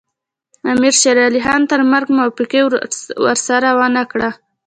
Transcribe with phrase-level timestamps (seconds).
[0.71, 2.59] امیر شېر علي خان تر مرګه موافقه
[3.23, 4.29] ورسره ونه کړه.